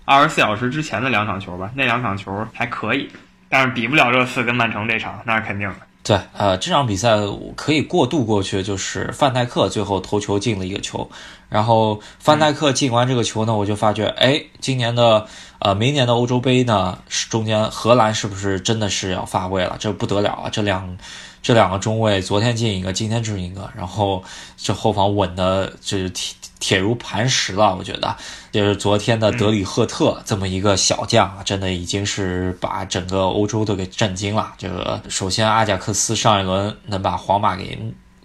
[0.05, 1.71] 二十四小时之前的两场球吧。
[1.73, 3.09] 那两场球还可以，
[3.49, 5.75] 但是比不了热刺跟曼城这场，那是肯定的。
[6.05, 7.17] 对，呃，这场比赛
[7.55, 11.09] 可以过渡过去，就是范戴克最后头球进了一个球，
[11.49, 15.25] 然后范戴克进完这个球呢，我就发觉，哎，今年的，
[15.57, 19.75] 呃，明年的欧洲杯呢，是中间荷兰是不是真的是要发威了？
[19.79, 20.49] 这不得了啊！
[20.49, 20.97] 这两。
[21.41, 24.23] 这两个中卫昨天进一个，今天进一个，然后
[24.57, 26.11] 这后防稳的，这是
[26.59, 27.75] 铁铁如磐石了。
[27.75, 28.15] 我觉得，
[28.51, 34.53] 就是昨天的德里赫特这么一个小将啊，真的已经是把整个欧洲都给震惊了。
[34.57, 37.79] 这个首先阿贾克斯上一轮能把皇马给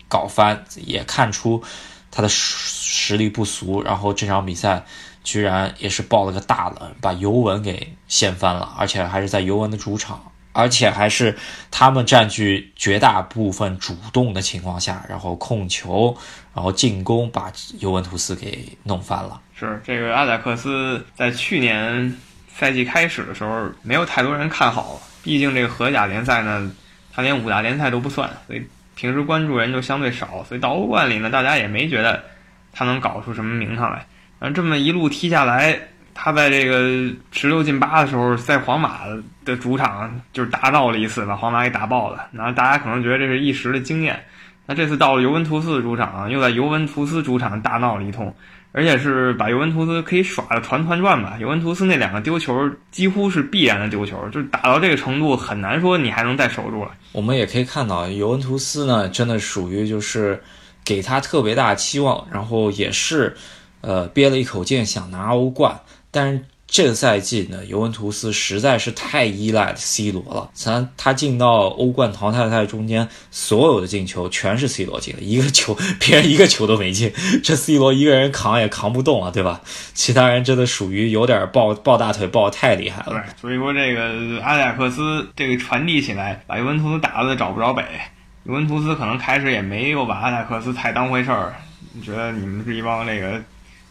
[0.08, 1.62] 搞翻，也看出
[2.10, 3.82] 他的实力不俗。
[3.82, 4.84] 然后这场比赛
[5.22, 10.32] 居然也是爆了个大冷，把尤文给掀翻了，而且还是在尤文的主场。
[10.52, 11.36] 而且还是
[11.70, 16.16] 他们占据绝大部分主动的情况下，然后控球，
[16.54, 19.40] 然后进攻，把尤文图斯给弄翻了。
[19.58, 22.16] 是这个阿贾克斯在去年
[22.52, 26.70] 赛季开始的时候，没有太多人看好，毕竟这个荷甲联赛呢，
[27.12, 28.62] 他连五大联赛都不算，所以
[28.94, 32.24] 平时关注人就相对少，所以到欧冠里呢，大家也没觉得
[32.72, 34.06] 他能搞出什么名堂来。
[34.38, 35.78] 然后这么一路踢下来，
[36.14, 39.00] 他在这个十六进八的时候，在皇马
[39.44, 42.28] 的主场就是大闹了一次，把皇马给打爆了。
[42.32, 44.22] 然后大家可能觉得这是一时的经验。
[44.66, 48.32] 那这次到了尤文图斯的主场，又在尤文图斯主场大闹了一通，
[48.70, 51.36] 而且是把尤文图斯可以耍的团团转吧。
[51.40, 56.92] 尤文图斯那两个丢球几乎是必然的丢球，就打到这个程度，很难说你还能再守住了。
[57.10, 60.40] 我们也可以看到，尤文图斯呢，真的属于就是
[60.84, 63.34] 给他特别大期望，然后也是
[63.80, 65.76] 呃憋了一口劲想拿欧冠，
[66.10, 66.44] 但是。
[66.72, 70.50] 这个赛季呢，尤文图斯实在是太依赖 C 罗了。
[70.54, 79.60] 咱他进到欧冠淘汰赛中间，所有的进球全是 C 罗进的，一个球 别人一个球都没进，这 C 罗一个人扛也扛不动啊，对吧？
[79.94, 83.20] 其他人真的属于有点抱抱大腿抱太厉害了。
[83.40, 87.82] 所以说这个阿贾克斯这个传递起来，把尤文图斯打的找不着北。
[88.44, 91.52] 尤文图斯可能开始也没有把阿贾克斯太当回事儿，
[92.00, 93.42] 觉得你们是一帮那个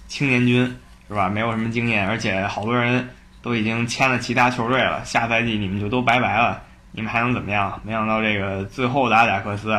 [0.08, 0.74] 青年军。
[1.10, 1.28] 是吧？
[1.28, 3.10] 没有什么经验，而且好多人
[3.42, 7.82] 都已经签了其他球队了，下赛季你们就都拜拜了，你们还能怎么样？
[7.84, 9.76] 没想到这个最后的阿贾克斯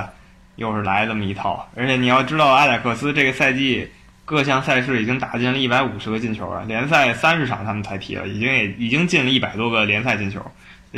[0.57, 3.89] 又是来这么一套，而且你要知道，阿贾克斯这个赛季
[4.25, 10.45] 各项赛事已经打进了一百五十个进球了，联赛三十场他们才踢了，已经也已经进了一百多个联赛进球，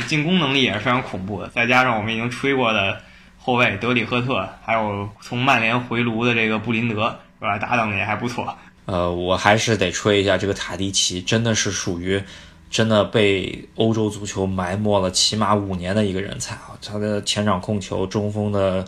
[0.07, 1.49] 进攻能力也是非常恐怖的。
[1.49, 2.99] 再加上我们已经吹过的
[3.37, 7.57] 后卫德里赫特，还有从曼联回炉的这个布林德，是吧？
[7.57, 8.57] 搭档也还不错。
[8.85, 12.21] 呃，我还是得吹一下这个塔迪奇，真的是属于
[12.69, 16.77] 真的被欧洲足球埋没了起码五年的一个人才啊！
[16.83, 18.83] 他的前场控球、中锋的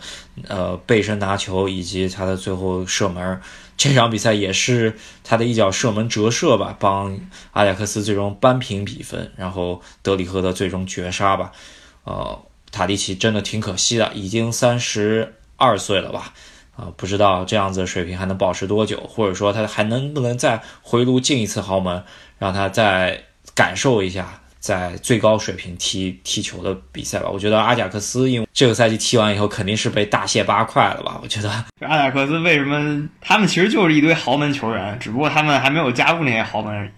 [0.48, 3.40] 呃背身拿球，以及他的最后射门，
[3.76, 7.16] 这场比赛也是他的一脚射门折射吧，帮
[7.52, 11.52] 阿贾克斯最终扳平比分，然后德里赫的最终绝杀吧。
[12.04, 16.34] 呃，塔迪奇真的挺可惜的，已经三十二岁了吧。
[16.76, 22.04] 啊，不知道这样子的水平还能保持多久，或者说他还能不能再回炉进一次豪门，
[22.38, 23.18] 让他再
[23.54, 24.28] 感受一下
[24.60, 27.30] 在最高水平踢踢球的比赛吧。
[27.30, 31.18] 我觉得阿贾克斯因为这个赛季踢完以后肯定是被大卸八块了吧。
[31.22, 36.90] 我觉得阿贾克斯为什么他们其实就是一堆豪门球员，只不过他们还没有加入那些豪门而已。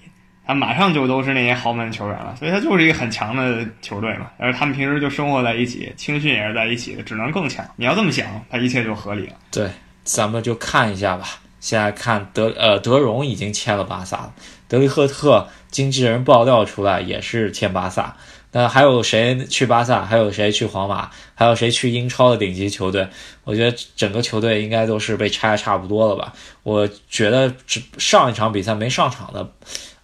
[0.48, 4.30] 他马上就都是那些豪门球员了，所以他就是一个很强的球队嘛。
[4.38, 7.62] 而他们平时就生活在一起，青训也是在一起的，只能更强。
[7.76, 9.34] 你要这么想，他一切就合理了。
[9.50, 9.68] 对，
[10.04, 11.26] 咱们就看一下吧。
[11.60, 14.32] 现在看德呃德容已经签了巴萨了，
[14.68, 18.16] 德里赫特经纪人爆料出来也是签巴萨。
[18.52, 20.02] 那还有谁去巴萨？
[20.02, 21.10] 还有谁去皇马？
[21.34, 23.06] 还有谁去英超的顶级球队？
[23.44, 26.32] 我觉得整个球队应该都是被拆的差不多了吧。
[26.62, 27.52] 我觉得
[27.98, 29.52] 上一场比赛没上场的。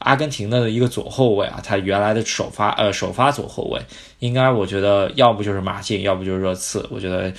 [0.04, 3.80] 阿根廷的一个左后卫啊，他原来的首发呃首发左后卫，
[4.18, 6.86] 应该我觉得要不就是马竞，要不就是热刺。
[6.90, 7.32] 我觉得，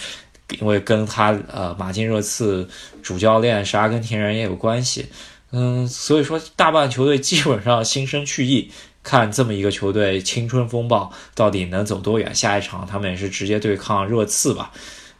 [0.60, 2.67] 因为跟他呃马竞热刺
[3.04, 5.06] 主教练是阿根廷人也有关系，
[5.51, 8.71] 嗯，所以说大半球队基本上新生去意，
[9.04, 12.34] 看这么一个球队青春风暴到底能走多远。
[12.34, 14.71] 下一场他们也是直接对抗热刺吧，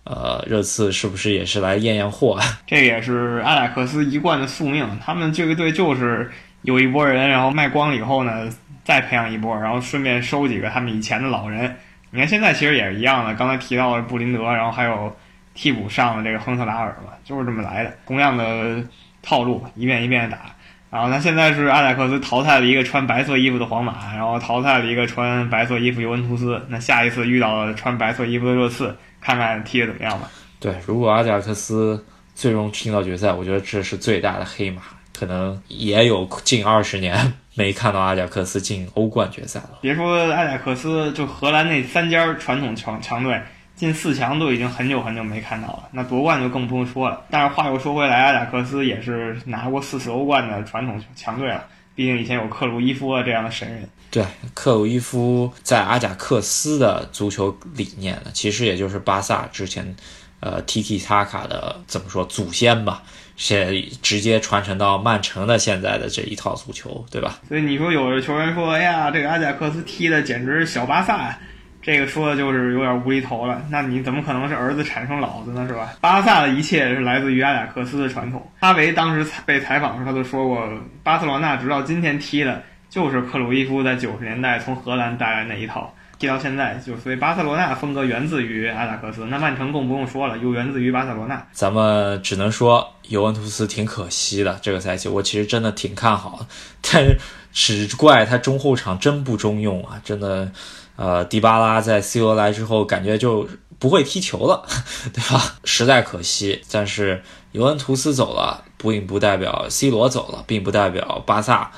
[0.06, 2.40] 呃，热刺是不是也是来验验货？
[2.66, 6.32] 这也是阿贾克斯一贯的宿命，他们这个队就是。
[6.66, 8.50] 有一波人，然后卖光了以后呢，
[8.84, 11.76] 再培养一波，然后顺便收几个他们以前的老人。
[12.12, 15.16] 你看现在其实也是一样的，刚才提到的布林德，然后还有
[15.54, 18.84] 替补上的这个亨特拉尔嘛，就是这么来的，同样的
[19.22, 20.44] 套路，一遍一遍的打。
[20.90, 26.66] 然后他现在是阿贾克斯淘汰了一个穿白色衣服的皇马，然后淘汰了一个穿白色衣服尤文图斯。
[26.70, 30.32] 那下一次遇到了穿白色衣服的热刺，看看踢得怎么样吧。
[30.58, 34.84] 对，如果阿贾克斯最终进到决赛，我觉得这是最大的黑马。
[35.18, 39.80] 可能也有近二十年没看到阿贾克斯进欧冠决赛了。
[39.82, 43.42] 别说阿贾克斯，就荷兰那三家传统强强队
[43.76, 47.22] 进四强都已经很久很久没看到了，那夺冠就更不用说了。
[47.30, 53.90] 但是话又说回来，阿贾克斯也是拿过四次欧冠的传统强队了，毕竟以前有克鲁伊夫这样的神人。
[54.12, 54.24] 对，
[54.54, 59.96] 克鲁伊夫在阿贾克斯的足球理念呢，其实也就是巴萨之前，
[60.40, 63.04] 呃，Tiki Taka 的怎么说祖先吧。
[63.36, 63.68] 现
[64.02, 67.40] 直接传承到曼城的现在的这一套足球，对吧？
[67.48, 71.38] 所以你说有的球员说：“哎呀，这个阿贾克斯踢的简直是小巴萨。”
[71.82, 73.62] 这个说的就是有点无厘头了。
[73.70, 75.68] 那你怎么可能是儿子产生老子呢？
[75.68, 75.94] 是吧？
[76.02, 78.42] 巴萨的一切是来自于阿贾克斯的传统。
[78.60, 80.68] 哈维当时被采访的时候，他都说过，
[81.04, 85.94] 巴塞罗那直到今天踢的就是克鲁伊夫在九十年代从荷兰带来那一套。
[86.26, 91.48] 踢到现在，就所以巴塞罗那风格源自于阿贾克斯，那曼城更不用说了，又源自于巴塞罗那。
[91.52, 96.48] 咱们只能说尤文图斯挺可惜的，这个赛季我其实真的挺看好，
[96.82, 100.52] 但是只怪他中后场真不中用啊，真的，
[100.96, 103.48] 呃，迪巴拉在 C 罗来之后，感觉就
[103.78, 104.66] 不会踢球了，
[105.14, 105.58] 对吧？
[105.64, 106.60] 实在可惜。
[106.72, 107.22] 但是
[107.52, 111.70] 尤文图斯走了，并不代表 C 罗走了，并不代表巴萨，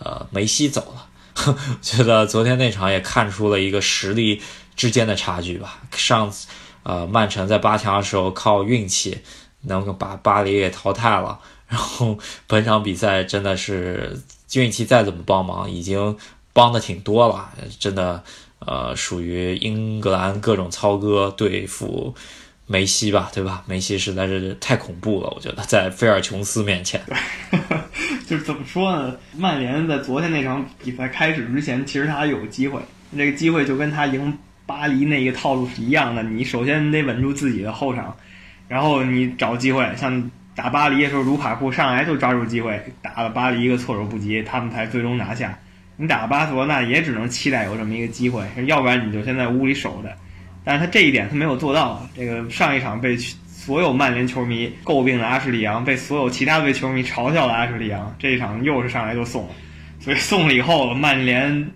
[0.00, 1.06] 呃，梅西走了。
[1.82, 4.40] 觉得昨天那场也看出了一个实力
[4.76, 5.80] 之间的差距吧。
[5.92, 6.48] 上次，
[6.82, 9.18] 呃，曼城在八强的时候靠运气
[9.62, 14.20] 能够把巴黎给淘汰了， 然后本场比赛真的是
[14.54, 16.16] 运气再怎么帮忙，已经
[16.52, 17.50] 帮的挺多了。
[17.78, 18.22] 真的，
[18.60, 22.14] 呃，属于英格兰各种操戈对付
[22.66, 23.62] 梅西吧，对吧？
[23.66, 27.00] 梅西实在是太恐怖了，我觉得在菲尔琼斯面前。
[28.26, 29.14] 就是怎么说呢？
[29.36, 32.80] 曼联在昨天那场比赛开始之前，其实他有机会。
[33.16, 36.22] 这个机会就跟他赢巴黎那个套路是一样的。
[36.22, 38.16] 你首先得稳住自己的后场，
[38.66, 39.86] 然后你找机会。
[39.96, 45.58] 像打巴黎的时候，卢卡库上来就抓住机会，打了巴黎一个措手不及，他们才最终拿下。
[45.96, 50.08] 你打巴塞罗那也只能期待有这么一个机会，要不然你就先在屋里守着。
[50.64, 52.08] 但是他这一点他没有做到。
[52.16, 53.16] 这个上一场被。
[53.64, 59.48] 所有曼联球迷诟病的阿什利杨，被所有其他队球迷嘲笑的阿什利杨，这一场又是上来就送，
[59.98, 61.66] 所以送了以后，曼联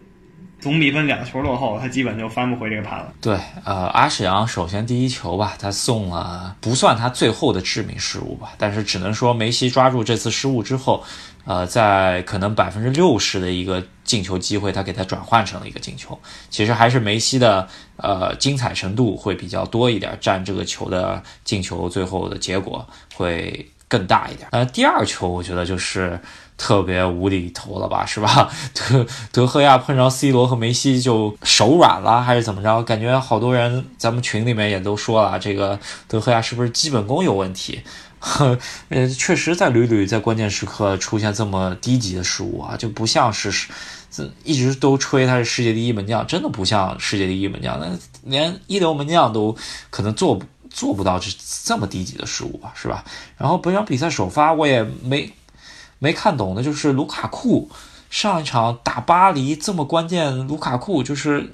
[0.61, 3.13] 总比分两球落后，他基本就翻不回这个盘了。
[3.21, 11.05] 对，呃，阿什扬首先第一球吧，他送了不算他最后的致命失误吧，但是只能说梅西抓住这次失误之后。
[11.45, 16.19] 呃，在可能百分之六十的一个进球机会，他给他转换成了一个进球。
[16.51, 24.47] 其实还是梅西的呃精彩程度会比较多一点，占这个球的进球最后的结果会更大一点。
[24.53, 26.21] 呃，第二球我觉得就是
[26.59, 28.51] 特别无厘头了吧，是吧？
[28.75, 32.83] 德德赫亚碰着 C 罗和梅西就手软了，还是怎么着？
[32.83, 37.81] 感觉好多人咱们群里面也都说了，这个德赫亚是不是基本功有问题？
[38.19, 38.59] 呵，
[38.91, 43.69] 呃，确实在屡屡在关键时刻出现这么低级的失误啊，就不像是，
[44.11, 47.87] 这一直都吹他是世界第一门将，真的不像世界第一门将，那
[48.25, 49.57] 连一流门将都
[49.91, 51.31] 可能做不做不到这
[51.65, 53.05] 这么低级的失误吧，是吧？
[53.37, 55.31] 然后本场比赛首发我也没
[55.99, 57.71] 没看懂的就是卢卡库
[58.11, 61.53] 上一场打巴黎这么关键，卢卡库就是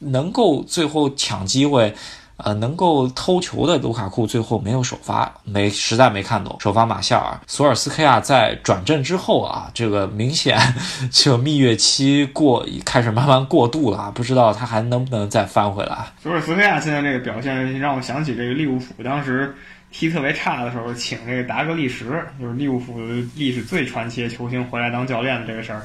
[0.00, 1.94] 能够最后抢机会。
[2.38, 6.56] 呃，能够偷球的卢卡库最后没有首发，没实在没看懂。
[6.60, 10.58] 首发马夏尔，索尔斯克亚在转正之后啊，这个明显
[11.10, 15.96] 就蜜月期过开始慢慢过渡了啊，不知道他还能不能再翻回来。
[16.22, 19.54] 索尔斯克亚现在这个表现让我想起这个利物浦当时
[19.90, 22.04] 踢特别差的时候，请这个达格利什，
[22.38, 23.00] 就是利物浦
[23.34, 25.80] 历史最传奇的球星回来当教练的这个事儿，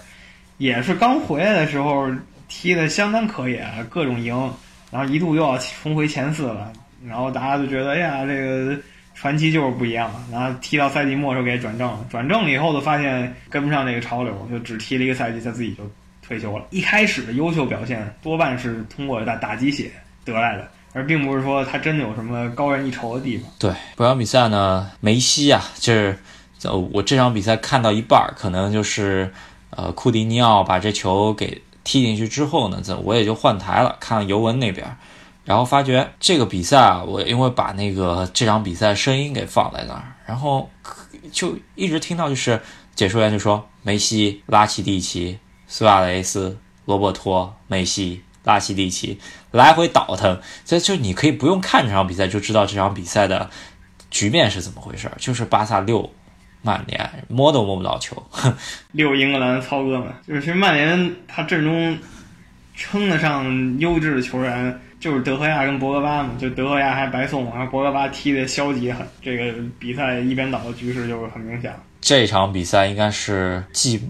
[0.57, 2.09] 也是刚回来的时候
[2.49, 3.57] 踢的相当可以，
[3.89, 4.51] 各种赢。
[4.91, 6.71] 然后一度又要重回前四了，
[7.07, 8.77] 然后大家就觉得，哎呀，这个
[9.15, 10.11] 传奇就是不一样。
[10.29, 15.89] 然后踢到赛季末时候给转正，转正了以后就发现跟不上这个潮流，就只踢了一个赛季，他自己就
[16.21, 16.65] 退休了。
[16.71, 19.89] 一开始的优秀表现多半是通过打打鸡血
[20.25, 23.49] 得来的，而并不是说他真的有什么高人一筹的地方。
[23.57, 26.17] 对，本场比赛呢，梅西啊，就是
[26.91, 29.31] 我这场比赛看到一半，可能就是
[29.69, 31.61] 呃库蒂尼奥把这球给。
[31.84, 34.97] 踢进去之后呢，这我也就换台了，看尤文那边，
[35.43, 40.69] 然后发觉这个比赛啊，我因为把那个这场比赛声音给放在那儿，然后
[41.32, 42.61] 就一直听到就是
[42.95, 49.19] 解说员就说梅西、拉奇蒂奇、苏亚雷斯、罗伯托、梅西、拉奇蒂奇
[49.51, 53.49] 来回倒腾，这就你可以不用看这场比赛就知道这场比赛的
[54.09, 56.11] 局面是怎么回事，就是巴萨六。
[56.62, 58.22] 曼联摸都摸不到球，
[58.93, 61.97] 六英格兰操哥们，就是其实曼联他阵中
[62.76, 66.34] 称得上优质的球员，就是德赫亚跟博格巴嘛。
[66.39, 71.74] 就德赫亚还白送，然后博格巴踢的消极很，这个比赛一边倒的局势就是很明显。
[71.99, 74.01] 这场比赛应该是继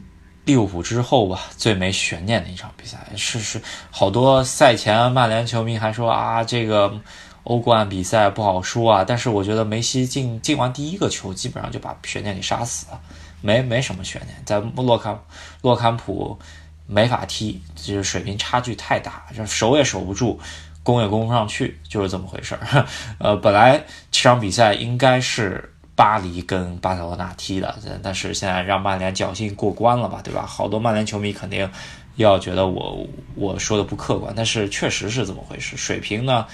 [0.45, 6.99] 利物浦之后吧最没悬念的一场比赛，是是好多赛前曼联球迷还说啊这个。
[7.43, 13.01] 欧冠比赛不好说啊，但是我觉得梅西进进完第一个球，基本上就把悬念给杀死了，
[13.41, 14.35] 没没什么悬念。
[14.45, 15.19] 在洛坎
[15.61, 16.37] 洛坎普
[16.85, 20.39] 没法踢，就是水平差距太大，就守也守不住，
[20.83, 22.85] 攻也攻不上去，就是这么回事儿。
[23.17, 30.45] 呃，本来这场比赛应该是巴黎跟巴塞罗那踢的，但是现在让曼联侥幸过关了吧，对吧？
[30.45, 31.69] 好多曼联球迷肯定
[32.17, 36.45] 要觉得我我说的不客观，但是确实是这么回事，水平呢？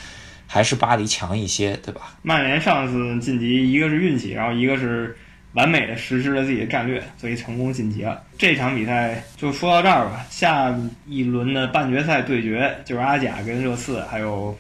[0.48, 2.16] 还是巴黎强一些，对吧？
[2.24, 5.16] 曼联上次晋级，一个是运气，然后一个是
[5.54, 8.24] 完美的实施了自己的战略，所以成功晋级了。
[8.38, 10.26] 这场比赛就说到这儿吧。
[10.30, 10.74] 下
[11.06, 14.58] 一轮的半决赛对决就是阿贾跟热刺，还有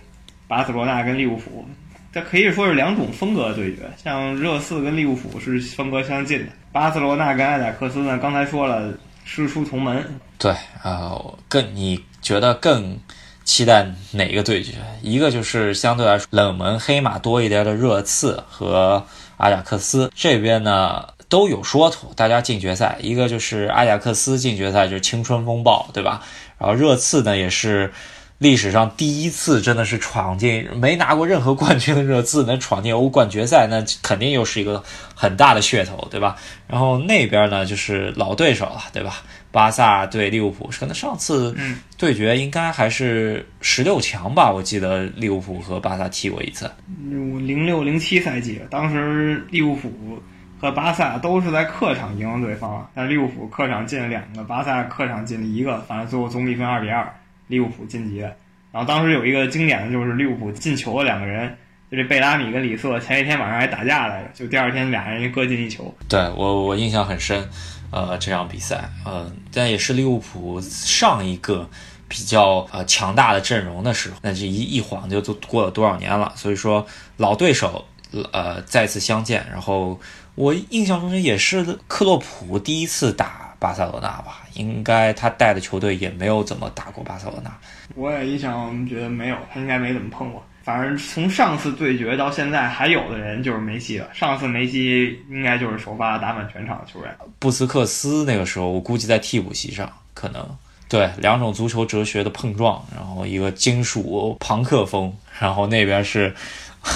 [0.47, 1.65] 巴塞罗那跟利物浦，
[2.11, 3.83] 这可以说是两种风格的对决。
[3.95, 10.03] 像热刺跟利物浦是风格相近的，巴塞罗那跟阿贾克斯呢，刚才说了师出同门。
[10.37, 12.99] 对，呃，更你觉得更？
[13.47, 14.73] 期待哪一个对决？
[15.01, 19.05] 一个就是相对来说冷门黑马多一点的热刺和
[19.37, 22.97] 阿贾克斯这边呢都有说头，大家进决赛。
[23.01, 26.21] 一个就是阿贾克斯进决赛就是青春风暴，对吧？
[26.57, 27.93] 然后热刺呢也是。
[28.39, 34.83] 历史上第一次真的是闯进没拿过任何冠军的热刺能闯进欧冠决赛，那肯定又是一个
[35.15, 36.35] 很大的噱头，对吧？
[36.67, 39.23] 然后那边呢就是老对手了，对吧？
[39.57, 41.55] 巴萨对利物浦，可能上次
[41.97, 44.51] 对决应该还是十六强吧？
[44.51, 46.69] 我记得利物浦和巴萨踢过一次，
[47.09, 50.21] 零六零七赛季，当时利物浦
[50.61, 57.11] 和巴萨都是在客场赢了对方，但利物浦客场进了两个，巴萨客场进了一个，反正最后总比分二比二。
[57.47, 61.49] 利物浦晋级，然后当时有一个经典的就是利物浦进球的两个人，
[61.89, 65.91] 就这贝拉米跟里瑟，前一天晚上还打架来着，就第二天俩人各进一球。
[66.09, 67.47] 对我我印象很深，
[67.91, 71.69] 呃，这场比赛，呃，但也是利物浦上一个
[72.07, 76.85] 比较呃强大的阵容的时候，那这一一晃就都过了多少年了，所以说
[77.17, 77.85] 老对手
[78.31, 79.99] 呃再次相见，然后
[80.35, 83.45] 我印象中也是克洛普第一次打。
[83.59, 87.51] 巴塞罗那吧，应该他带的球队也没有怎么打过巴塞罗那。
[87.95, 90.45] 我也印象觉得没有，他应该没怎么碰过。
[90.67, 94.09] 反正从上次对决到现在，还有的人就是梅西了。
[94.13, 97.17] 上次梅西应该就是首发打满全场的球员。
[97.39, 100.45] 布斯克斯那个时候，我估计在替补席上，可能
[100.89, 106.35] 对两种足球哲学的碰撞，然后一个金属朋克风，然后那边是。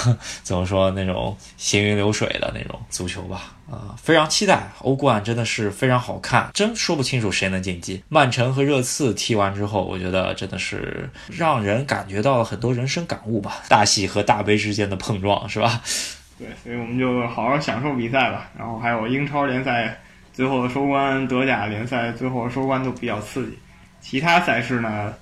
[0.42, 8.02] 怎么说那种行云流水的那种足球吧，啊，非常期待欧冠，真的是非常好看，真说不清楚谁能晋级。
[8.08, 15.80] 曼城和热刺踢完之后，我觉得真的是让人感觉到了很多人生感悟吧，大喜和大悲之间的碰撞，是吧？
[16.38, 18.50] 对，所以我们就好好享受比赛吧。
[18.58, 19.96] 然后还有英超联赛
[20.32, 23.58] 最后的收官，德甲联赛最后的收官都比较刺激。
[24.00, 25.14] 其他赛事呢，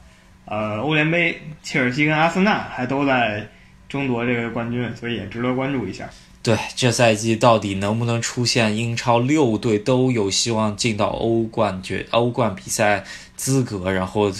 [0.46, 3.46] 呃，欧联杯，切尔西跟阿森纳还都在。
[3.90, 6.08] 争夺这个冠军，所以也值得关注一下。
[6.42, 13.04] 对，这赛季到底能不能出现英超六队都有希望进到欧冠决欧冠比赛
[13.36, 14.32] 资格，然后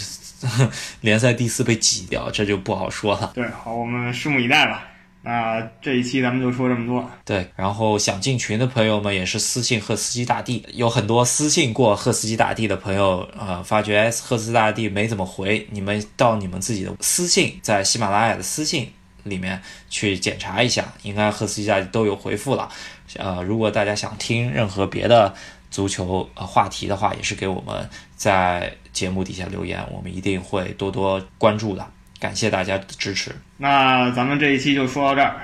[1.02, 3.32] 联赛第四被挤掉，这就不好说了。
[3.34, 4.86] 对，好，我们拭目以待吧。
[5.22, 7.06] 那这一期咱们就说这么多。
[7.26, 18.90] 对，然后想进群的朋友们也是私信赫斯基大帝，有很多私信过赫斯基大帝的朋友呃，发觉赫斯基大帝没怎么回，你们到你们自己的私信，在喜马拉雅的私信。
[19.24, 22.68] 里面去检查一下，应该赫斯基家都有回复了。
[23.16, 25.34] 呃，如果大家想听任何别的
[25.70, 31.86] 足球呃话题的话，也是给我们在节目底下留言，我们一定会多多关注的。
[32.18, 33.34] 感谢大家的支持。
[33.56, 35.40] 那咱们这一期就说到这儿。